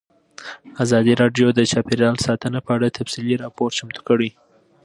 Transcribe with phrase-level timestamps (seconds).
[0.83, 4.29] ازادي راډیو د چاپیریال ساتنه په اړه تفصیلي راپور چمتو کړی.